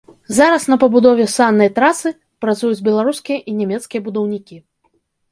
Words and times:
Зараз 0.35 0.63
на 0.71 0.75
пабудове 0.83 1.25
саннай 1.33 1.67
трасы 1.75 2.11
працуюць 2.45 2.85
беларускія 2.87 3.37
і 3.51 3.53
нямецкія 3.59 4.01
будаўнікі. 4.07 4.57